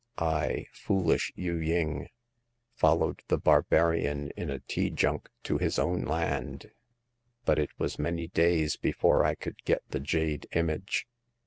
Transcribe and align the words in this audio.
I, 0.17 0.65
foolish 0.73 1.31
Yu 1.35 1.57
ying, 1.57 2.07
fol 2.73 2.97
lowed 2.97 3.21
the 3.27 3.37
barbarian 3.37 4.31
in 4.35 4.49
a 4.49 4.57
tea 4.57 4.89
junk 4.89 5.29
to 5.43 5.59
his 5.59 5.77
own 5.77 6.05
land; 6.05 6.71
but 7.45 7.59
it 7.59 7.69
was 7.77 7.99
many 7.99 8.27
days 8.27 8.77
before 8.77 9.23
I 9.23 9.35
could 9.35 9.63
get 9.63 9.83
the 9.89 9.99
jade 9.99 10.47
image. 10.53 11.05